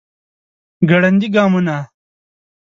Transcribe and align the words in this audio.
ګړندي 0.89 1.27
ګامونه 1.35 1.77